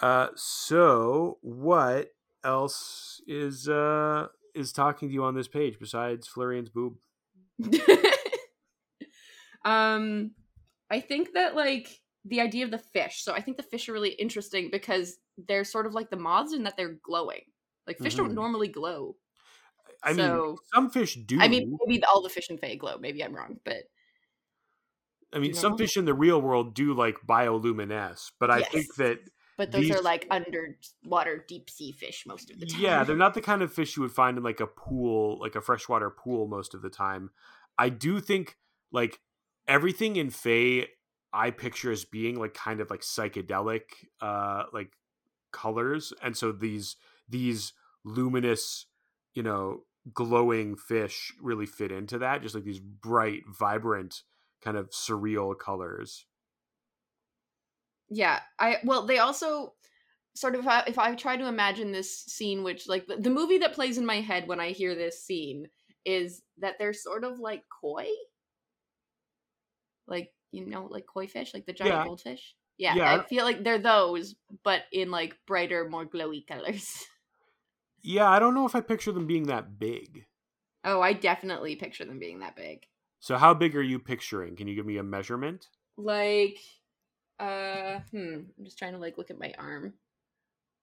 Uh, 0.00 0.28
so 0.34 1.38
what 1.42 2.10
else 2.44 3.20
is 3.26 3.68
uh 3.68 4.28
is 4.54 4.72
talking 4.72 5.08
to 5.08 5.14
you 5.14 5.24
on 5.24 5.34
this 5.34 5.48
page 5.48 5.78
besides 5.78 6.28
Felurian's 6.28 6.70
boob? 6.70 6.96
um, 9.64 10.32
I 10.90 11.00
think 11.00 11.32
that 11.34 11.54
like 11.54 12.00
the 12.24 12.40
idea 12.40 12.64
of 12.64 12.70
the 12.70 12.78
fish. 12.78 13.22
So 13.22 13.32
I 13.34 13.40
think 13.40 13.56
the 13.56 13.62
fish 13.62 13.88
are 13.88 13.92
really 13.92 14.10
interesting 14.10 14.68
because 14.70 15.18
they're 15.36 15.64
sort 15.64 15.86
of 15.86 15.94
like 15.94 16.10
the 16.10 16.16
moths 16.16 16.52
in 16.52 16.64
that 16.64 16.76
they're 16.76 16.98
glowing. 17.02 17.42
Like 17.86 17.98
fish 17.98 18.14
Mhm. 18.14 18.18
don't 18.18 18.34
normally 18.34 18.68
glow. 18.68 19.16
I 20.02 20.12
mean, 20.12 20.56
some 20.72 20.90
fish 20.90 21.16
do. 21.16 21.40
I 21.40 21.48
mean, 21.48 21.76
maybe 21.86 22.02
all 22.04 22.22
the 22.22 22.28
fish 22.28 22.50
in 22.50 22.58
Fae 22.58 22.76
glow. 22.76 22.98
Maybe 22.98 23.24
I'm 23.24 23.34
wrong, 23.34 23.58
but 23.64 23.84
I 25.32 25.38
mean, 25.38 25.50
you 25.50 25.54
some 25.54 25.76
fish 25.76 25.96
in 25.96 26.04
the 26.04 26.14
real 26.14 26.40
world 26.40 26.74
do 26.74 26.94
like 26.94 27.16
bioluminesce, 27.26 28.30
but 28.38 28.50
I 28.50 28.62
think 28.62 28.94
that 28.96 29.18
but 29.58 29.72
those 29.72 29.82
These- 29.82 29.96
are 29.96 30.00
like 30.00 30.26
underwater 30.30 31.44
deep 31.46 31.68
sea 31.68 31.92
fish 31.92 32.24
most 32.26 32.50
of 32.50 32.58
the 32.58 32.66
time. 32.66 32.80
yeah, 32.80 33.04
they're 33.04 33.16
not 33.16 33.34
the 33.34 33.42
kind 33.42 33.60
of 33.60 33.70
fish 33.72 33.96
you 33.96 34.02
would 34.02 34.12
find 34.12 34.38
in 34.38 34.42
like 34.44 34.60
a 34.60 34.66
pool, 34.66 35.38
like 35.38 35.54
a 35.56 35.60
freshwater 35.60 36.08
pool 36.08 36.46
most 36.46 36.72
of 36.72 36.80
the 36.80 36.88
time. 36.88 37.30
I 37.76 37.90
do 37.90 38.20
think 38.20 38.56
like 38.90 39.20
everything 39.66 40.16
in 40.16 40.30
Fae 40.30 40.86
I 41.32 41.50
picture 41.50 41.92
as 41.92 42.06
being 42.06 42.36
like 42.38 42.54
kind 42.54 42.80
of 42.80 42.88
like 42.88 43.02
psychedelic 43.02 43.82
uh 44.22 44.64
like 44.72 44.92
colors 45.52 46.12
and 46.22 46.34
so 46.36 46.52
these 46.52 46.96
these 47.28 47.74
luminous, 48.04 48.86
you 49.34 49.42
know, 49.42 49.82
glowing 50.14 50.74
fish 50.76 51.34
really 51.42 51.66
fit 51.66 51.92
into 51.92 52.18
that 52.18 52.40
just 52.42 52.54
like 52.54 52.64
these 52.64 52.80
bright, 52.80 53.42
vibrant 53.46 54.22
kind 54.62 54.76
of 54.76 54.88
surreal 54.90 55.58
colors. 55.58 56.24
Yeah, 58.10 58.40
I 58.58 58.78
well, 58.84 59.06
they 59.06 59.18
also 59.18 59.74
sort 60.34 60.54
of 60.54 60.62
if 60.62 60.68
I, 60.68 60.84
if 60.86 60.98
I 60.98 61.14
try 61.14 61.36
to 61.36 61.46
imagine 61.46 61.92
this 61.92 62.24
scene, 62.24 62.62
which 62.62 62.88
like 62.88 63.06
the, 63.06 63.16
the 63.16 63.30
movie 63.30 63.58
that 63.58 63.74
plays 63.74 63.98
in 63.98 64.06
my 64.06 64.20
head 64.20 64.48
when 64.48 64.60
I 64.60 64.70
hear 64.70 64.94
this 64.94 65.22
scene 65.24 65.68
is 66.04 66.42
that 66.58 66.76
they're 66.78 66.92
sort 66.94 67.24
of 67.24 67.38
like 67.40 67.64
koi, 67.68 68.06
like 70.06 70.32
you 70.52 70.66
know, 70.66 70.86
like 70.86 71.06
koi 71.06 71.26
fish, 71.26 71.52
like 71.54 71.66
the 71.66 71.72
giant 71.72 71.94
Yeah. 71.94 72.04
goldfish. 72.04 72.54
Yeah, 72.78 72.96
Yeah. 72.96 73.22
I 73.22 73.26
feel 73.26 73.44
like 73.44 73.64
they're 73.64 73.78
those, 73.78 74.36
but 74.62 74.84
in 74.92 75.10
like 75.10 75.36
brighter, 75.46 75.88
more 75.88 76.06
glowy 76.06 76.46
colors. 76.46 77.06
Yeah, 78.02 78.28
I 78.28 78.40
don't 78.40 78.54
know 78.54 78.66
if 78.66 78.74
I 78.74 78.80
picture 78.80 79.12
them 79.12 79.26
being 79.28 79.44
that 79.44 79.78
big. 79.78 80.26
Oh, 80.82 81.00
I 81.00 81.12
definitely 81.12 81.76
picture 81.76 82.04
them 82.04 82.18
being 82.18 82.40
that 82.40 82.56
big. 82.56 82.88
So 83.20 83.36
how 83.36 83.54
big 83.54 83.76
are 83.76 83.82
you 83.82 84.00
picturing? 84.00 84.56
Can 84.56 84.66
you 84.66 84.74
give 84.74 84.84
me 84.86 84.96
a 84.96 85.04
measurement? 85.04 85.68
like 85.96 86.58
uh 87.38 88.00
hmm 88.10 88.40
i'm 88.58 88.64
just 88.64 88.78
trying 88.78 88.92
to 88.92 88.98
like 88.98 89.16
look 89.18 89.30
at 89.30 89.38
my 89.38 89.52
arm 89.58 89.94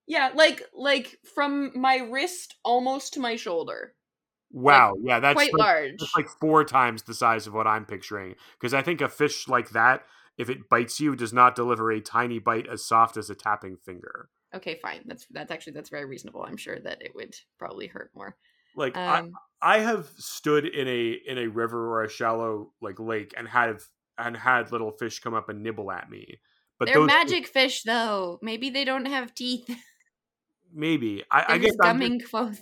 yeah 0.07 0.31
like 0.35 0.63
like 0.73 1.19
from 1.35 1.71
my 1.79 1.97
wrist 1.97 2.55
almost 2.63 3.13
to 3.13 3.19
my 3.19 3.35
shoulder 3.35 3.95
Wow, 4.51 4.93
yeah, 5.01 5.19
that's 5.19 5.35
quite 5.35 5.53
like, 5.53 5.59
large 5.59 5.99
that's 5.99 6.15
like 6.15 6.29
four 6.29 6.63
times 6.63 7.03
the 7.03 7.13
size 7.13 7.47
of 7.47 7.53
what 7.53 7.67
I'm 7.67 7.85
picturing. 7.85 8.35
Because 8.53 8.73
I 8.73 8.81
think 8.81 9.01
a 9.01 9.09
fish 9.09 9.47
like 9.47 9.69
that, 9.71 10.05
if 10.37 10.49
it 10.49 10.69
bites 10.69 10.99
you, 10.99 11.15
does 11.15 11.33
not 11.33 11.55
deliver 11.55 11.91
a 11.91 12.01
tiny 12.01 12.39
bite 12.39 12.67
as 12.67 12.85
soft 12.85 13.17
as 13.17 13.29
a 13.29 13.35
tapping 13.35 13.77
finger. 13.77 14.29
okay 14.53 14.75
fine 14.81 15.01
that's 15.05 15.25
that's 15.31 15.51
actually 15.51 15.73
that's 15.73 15.89
very 15.89 16.05
reasonable 16.05 16.43
i'm 16.43 16.57
sure 16.57 16.79
that 16.79 17.01
it 17.01 17.13
would 17.15 17.35
probably 17.57 17.87
hurt 17.87 18.11
more 18.15 18.37
Like 18.75 18.99
I, 19.07 19.21
um 19.21 19.39
I 19.61 19.79
have 19.79 20.07
stood 20.17 20.65
in 20.65 20.87
a 20.87 21.11
in 21.11 21.37
a 21.37 21.47
river 21.47 21.89
or 21.89 22.03
a 22.03 22.09
shallow 22.09 22.73
like 22.81 22.99
lake 22.99 23.33
and 23.37 23.47
have 23.47 23.83
and 24.17 24.35
had 24.35 24.71
little 24.71 24.91
fish 24.91 25.19
come 25.19 25.33
up 25.33 25.49
and 25.49 25.61
nibble 25.63 25.91
at 25.91 26.09
me. 26.09 26.39
But 26.79 26.87
they're 26.87 26.95
those 26.95 27.07
magic 27.07 27.47
fish 27.47 27.83
though. 27.83 28.39
Maybe 28.41 28.69
they 28.69 28.85
don't 28.85 29.05
have 29.05 29.33
teeth. 29.33 29.69
Maybe. 30.73 31.23
I, 31.31 31.45
I 31.47 31.57
guess 31.57 31.71
just 31.71 31.79
I'm 31.81 31.99
just, 31.99 32.09
gumming 32.09 32.21
Kvothe 32.21 32.59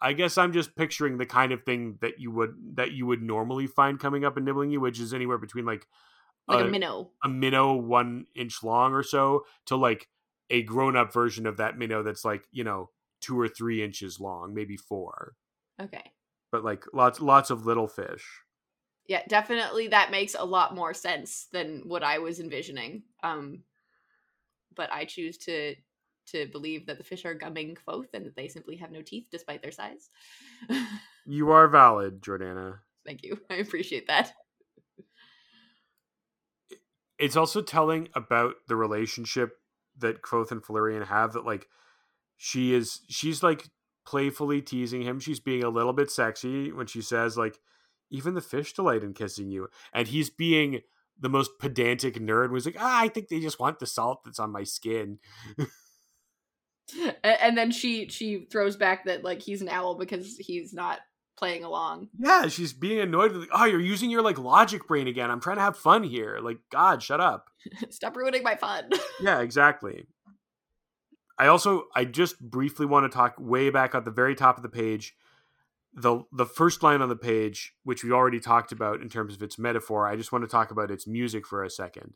I 0.00 0.12
guess 0.12 0.36
I'm 0.36 0.52
just 0.52 0.76
picturing 0.76 1.18
the 1.18 1.26
kind 1.26 1.52
of 1.52 1.62
thing 1.62 1.98
that 2.00 2.20
you 2.20 2.30
would 2.30 2.54
that 2.74 2.92
you 2.92 3.06
would 3.06 3.22
normally 3.22 3.66
find 3.66 3.98
coming 3.98 4.24
up 4.24 4.36
and 4.36 4.44
nibbling 4.44 4.70
you, 4.70 4.80
which 4.80 5.00
is 5.00 5.14
anywhere 5.14 5.38
between 5.38 5.64
like 5.64 5.86
like 6.46 6.64
uh, 6.64 6.68
a 6.68 6.70
minnow. 6.70 7.10
a 7.24 7.28
minnow 7.28 7.74
one 7.74 8.26
inch 8.34 8.62
long 8.62 8.92
or 8.92 9.02
so 9.02 9.44
to 9.66 9.76
like 9.76 10.08
a 10.50 10.62
grown 10.62 10.96
up 10.96 11.12
version 11.12 11.46
of 11.46 11.56
that 11.56 11.78
minnow 11.78 12.02
that's 12.02 12.24
like 12.24 12.44
you 12.52 12.62
know 12.62 12.90
two 13.20 13.40
or 13.40 13.48
three 13.48 13.82
inches 13.82 14.20
long, 14.20 14.54
maybe 14.54 14.76
four, 14.76 15.34
okay. 15.80 16.12
But 16.52 16.62
like 16.62 16.84
lots 16.92 17.20
lots 17.20 17.50
of 17.50 17.64
little 17.64 17.88
fish. 17.88 18.24
Yeah 19.08 19.22
definitely 19.28 19.88
that 19.88 20.10
makes 20.10 20.34
a 20.34 20.44
lot 20.44 20.74
more 20.74 20.94
sense 20.94 21.46
than 21.52 21.82
what 21.86 22.02
i 22.02 22.18
was 22.18 22.40
envisioning 22.40 23.02
um 23.22 23.62
but 24.74 24.92
i 24.92 25.04
choose 25.04 25.38
to 25.38 25.74
to 26.26 26.46
believe 26.46 26.86
that 26.86 26.98
the 26.98 27.04
fish 27.04 27.24
are 27.24 27.34
gumming 27.34 27.76
Kvothe 27.76 28.12
and 28.12 28.26
that 28.26 28.34
they 28.34 28.48
simply 28.48 28.76
have 28.76 28.90
no 28.90 29.00
teeth 29.02 29.26
despite 29.30 29.62
their 29.62 29.72
size 29.72 30.10
You 31.28 31.50
are 31.50 31.66
valid, 31.66 32.20
Jordana. 32.22 32.78
thank 33.04 33.22
you 33.24 33.38
i 33.50 33.54
appreciate 33.56 34.06
that 34.08 34.32
It's 37.18 37.36
also 37.36 37.62
telling 37.62 38.08
about 38.14 38.56
the 38.68 38.76
relationship 38.76 39.58
that 39.98 40.22
Kvothe 40.22 40.50
and 40.50 40.62
Felurian 40.62 41.06
have. 41.06 41.32
That 41.32 41.46
like 41.46 41.66
she 42.36 42.74
is 42.74 43.00
she's 43.08 43.42
like 43.42 43.68
playfully 44.04 44.60
teasing 44.60 45.02
him. 45.02 45.18
She's 45.18 45.40
being 45.40 45.64
a 45.64 45.70
little 45.70 45.92
bit 45.92 46.10
sexy 46.10 46.72
when 46.72 46.86
she 46.86 47.00
says 47.00 47.36
like 47.38 47.58
even 48.10 48.34
the 48.34 48.40
fish 48.40 48.72
delight 48.72 49.02
in 49.02 49.14
kissing 49.14 49.50
you, 49.50 49.68
and 49.92 50.08
he's 50.08 50.30
being 50.30 50.80
the 51.18 51.28
most 51.28 51.58
pedantic 51.58 52.16
nerd. 52.16 52.50
Was 52.50 52.66
like, 52.66 52.76
ah, 52.78 53.02
I 53.02 53.08
think 53.08 53.28
they 53.28 53.40
just 53.40 53.60
want 53.60 53.78
the 53.78 53.86
salt 53.86 54.22
that's 54.24 54.38
on 54.38 54.52
my 54.52 54.64
skin. 54.64 55.18
And 57.24 57.58
then 57.58 57.72
she 57.72 58.08
she 58.08 58.46
throws 58.50 58.76
back 58.76 59.06
that 59.06 59.24
like 59.24 59.42
he's 59.42 59.60
an 59.60 59.68
owl 59.68 59.96
because 59.96 60.36
he's 60.36 60.72
not 60.72 61.00
playing 61.36 61.64
along 61.64 62.08
Yeah, 62.18 62.48
she's 62.48 62.72
being 62.72 63.00
annoyed. 63.00 63.32
Like, 63.32 63.48
oh, 63.52 63.64
you're 63.64 63.80
using 63.80 64.10
your 64.10 64.22
like 64.22 64.38
logic 64.38 64.86
brain 64.86 65.06
again. 65.06 65.30
I'm 65.30 65.40
trying 65.40 65.56
to 65.56 65.62
have 65.62 65.76
fun 65.76 66.02
here. 66.02 66.38
Like, 66.40 66.58
God, 66.70 67.02
shut 67.02 67.20
up. 67.20 67.50
stop 67.90 68.16
ruining 68.16 68.42
my 68.42 68.54
fun 68.56 68.90
Yeah, 69.20 69.40
exactly. 69.40 70.06
I 71.38 71.48
also 71.48 71.84
I 71.94 72.04
just 72.04 72.40
briefly 72.40 72.86
want 72.86 73.10
to 73.10 73.14
talk 73.14 73.34
way 73.38 73.70
back 73.70 73.94
at 73.94 74.04
the 74.04 74.10
very 74.10 74.34
top 74.34 74.56
of 74.56 74.62
the 74.62 74.68
page. 74.68 75.14
The 75.96 76.24
the 76.32 76.46
first 76.46 76.82
line 76.82 77.02
on 77.02 77.08
the 77.08 77.16
page, 77.16 77.74
which 77.84 78.04
we 78.04 78.12
already 78.12 78.40
talked 78.40 78.70
about 78.72 79.00
in 79.00 79.08
terms 79.08 79.34
of 79.34 79.42
its 79.42 79.58
metaphor, 79.58 80.06
I 80.06 80.16
just 80.16 80.30
want 80.32 80.44
to 80.44 80.48
talk 80.50 80.70
about 80.70 80.90
its 80.90 81.06
music 81.06 81.46
for 81.46 81.64
a 81.64 81.70
second. 81.70 82.14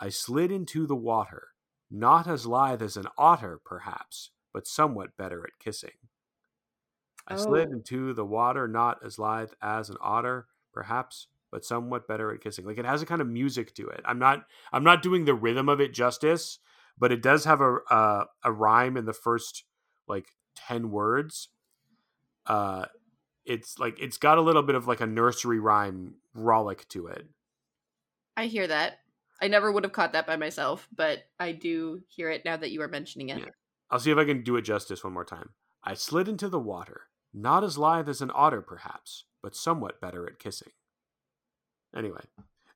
I 0.00 0.08
slid 0.08 0.50
into 0.50 0.86
the 0.86 0.96
water, 0.96 1.48
not 1.90 2.26
as 2.26 2.46
lithe 2.46 2.82
as 2.82 2.96
an 2.96 3.06
otter, 3.18 3.60
perhaps, 3.64 4.30
but 4.52 4.66
somewhat 4.66 5.16
better 5.18 5.44
at 5.44 5.58
kissing. 5.60 5.92
I 7.28 7.36
slid 7.36 7.68
Oh. 7.68 7.72
into 7.72 8.14
the 8.14 8.24
water, 8.24 8.66
not 8.66 9.04
as 9.04 9.18
lithe 9.18 9.52
as 9.62 9.90
an 9.90 9.98
otter, 10.00 10.48
perhaps, 10.72 11.28
but 11.50 11.64
somewhat 11.64 12.08
better 12.08 12.32
at 12.32 12.40
kissing. 12.40 12.64
Like 12.66 12.78
it 12.78 12.84
has 12.86 13.02
a 13.02 13.06
kind 13.06 13.20
of 13.20 13.28
music 13.28 13.74
to 13.74 13.88
it. 13.88 14.00
I'm 14.04 14.18
not 14.18 14.46
I'm 14.72 14.84
not 14.84 15.02
doing 15.02 15.24
the 15.26 15.34
rhythm 15.34 15.68
of 15.68 15.80
it 15.80 15.94
justice, 15.94 16.58
but 16.98 17.12
it 17.12 17.22
does 17.22 17.44
have 17.44 17.60
a 17.60 17.76
uh, 17.90 18.24
a 18.42 18.52
rhyme 18.52 18.96
in 18.96 19.04
the 19.04 19.12
first 19.12 19.64
like 20.08 20.28
10 20.56 20.90
words. 20.90 21.48
Uh 22.46 22.86
it's 23.44 23.78
like 23.78 23.98
it's 24.00 24.16
got 24.18 24.38
a 24.38 24.42
little 24.42 24.62
bit 24.62 24.74
of 24.76 24.86
like 24.86 25.00
a 25.00 25.06
nursery 25.06 25.58
rhyme 25.58 26.14
rollick 26.36 26.86
to 26.88 27.06
it. 27.08 27.26
i 28.36 28.46
hear 28.46 28.66
that 28.66 29.00
i 29.40 29.48
never 29.48 29.70
would 29.72 29.84
have 29.84 29.92
caught 29.92 30.12
that 30.12 30.26
by 30.26 30.36
myself 30.36 30.88
but 30.94 31.18
i 31.40 31.52
do 31.52 32.00
hear 32.08 32.30
it 32.30 32.44
now 32.44 32.56
that 32.56 32.70
you 32.70 32.80
are 32.82 32.88
mentioning 32.88 33.28
it 33.30 33.38
Yeah. 33.38 33.46
I'll 33.90 33.98
see 34.00 34.10
if 34.10 34.16
I 34.16 34.24
can 34.24 34.42
do 34.42 34.56
it 34.56 34.62
justice 34.62 35.04
one 35.04 35.12
more 35.12 35.24
time. 35.24 35.50
I 35.84 35.92
slid 35.92 36.26
into 36.26 36.48
the 36.48 36.58
water, 36.58 37.02
not 37.34 37.62
as 37.62 37.76
lithe 37.76 38.08
as 38.08 38.22
an 38.22 38.30
otter 38.34 38.62
perhaps, 38.62 39.24
but 39.42 39.54
somewhat 39.54 40.00
better 40.00 40.26
at 40.26 40.38
kissing. 40.38 40.70
Anyway, 41.94 42.22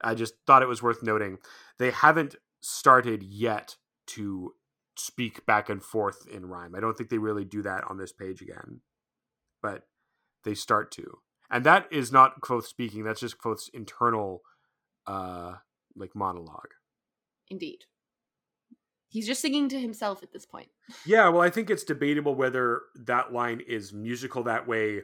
I 0.03 0.15
just 0.15 0.35
thought 0.47 0.61
it 0.61 0.69
was 0.69 0.83
worth 0.83 1.03
noting. 1.03 1.39
They 1.79 1.91
haven't 1.91 2.37
started 2.61 3.23
yet 3.23 3.77
to 4.09 4.53
speak 4.99 5.47
back 5.47 5.71
and 5.71 5.83
forth 5.83 6.27
in 6.31 6.45
rhyme. 6.47 6.75
I 6.75 6.81
don't 6.81 6.99
think 6.99 7.09
they 7.09 7.17
really 7.17 7.47
do 7.47 7.63
that 7.63 7.85
on 7.89 7.97
this 7.97 8.13
page 8.13 8.43
again. 8.43 8.81
But 9.63 9.85
they 10.47 10.55
start 10.55 10.91
to. 10.93 11.19
And 11.51 11.65
that 11.65 11.87
is 11.93 12.11
not 12.11 12.41
Kvothe 12.41 12.65
speaking, 12.65 13.05
that's 13.05 13.21
just 13.21 13.39
Kvothe's 13.39 13.71
internal 13.75 14.41
uh 15.07 15.57
like 15.95 16.15
monologue. 16.17 16.73
indeed 17.49 17.85
he's 19.09 19.27
just 19.27 19.41
singing 19.41 19.69
to 19.69 19.79
himself 19.79 20.23
at 20.23 20.33
this 20.33 20.45
point 20.45 20.69
Yeah, 21.07 21.29
well, 21.29 21.43
I 21.43 21.51
think 21.51 21.71
it's 21.71 21.85
debatable 21.85 22.35
whether 22.35 22.83
that 22.95 23.33
line 23.33 23.61
is 23.67 23.93
musical 23.93 24.43
that 24.45 24.67
way 24.67 25.03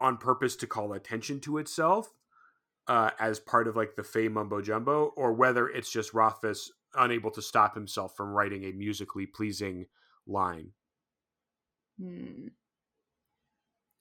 on 0.00 0.18
purpose 0.18 0.56
to 0.56 0.66
call 0.66 0.92
attention 0.92 1.40
to 1.40 1.58
itself 1.58 2.12
uh, 2.88 3.10
as 3.18 3.40
part 3.40 3.68
of 3.68 3.76
like 3.76 3.96
the 3.96 4.04
Fey 4.04 4.28
mumbo 4.28 4.60
jumbo, 4.60 5.12
or 5.16 5.32
whether 5.32 5.68
it's 5.68 5.90
just 5.90 6.14
Rothfuss 6.14 6.70
unable 6.94 7.30
to 7.32 7.42
stop 7.42 7.74
himself 7.74 8.16
from 8.16 8.30
writing 8.30 8.64
a 8.64 8.72
musically 8.72 9.26
pleasing 9.26 9.86
line. 10.26 10.70
Hmm. 12.00 12.48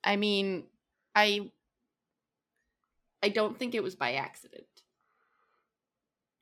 I 0.06 0.16
mean, 0.16 0.66
I 1.16 1.50
I 3.24 3.30
don't 3.30 3.58
think 3.58 3.74
it 3.76 3.84
was 3.84 3.96
by 3.96 4.14
accident. 4.14 4.64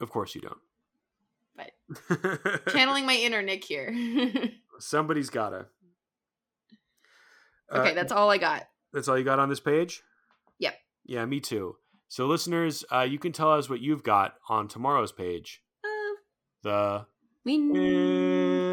Of 0.01 0.10
course, 0.12 0.36
you 0.36 0.41
don't. 0.41 0.58
But 1.55 1.72
channeling 2.72 3.05
my 3.05 3.15
inner 3.15 3.41
Nick 3.41 3.63
here. 3.63 3.96
Somebody's 4.79 5.29
gotta. 5.29 5.67
Okay, 7.72 7.91
Uh, 7.91 7.93
that's 7.93 8.12
all 8.12 8.29
I 8.29 8.38
got. 8.38 8.67
That's 8.91 9.08
all 9.08 9.17
you 9.17 9.24
got 9.24 9.39
on 9.39 9.50
this 9.50 9.60
page? 9.62 10.03
Yep. 10.60 10.75
Yeah, 11.05 11.25
me 11.25 11.39
too. 11.39 11.77
So, 12.10 12.27
listeners, 12.27 12.84
uh, 12.91 13.01
you 13.10 13.17
can 13.17 13.32
tell 13.32 13.51
us 13.51 13.70
what 13.70 13.79
you've 13.82 14.03
got 14.03 14.36
on 14.50 14.67
tomorrow's 14.67 15.12
page. 15.12 15.62
Uh, 15.84 15.89
The 16.63 17.05
we 17.46 17.55
end. 17.55 18.73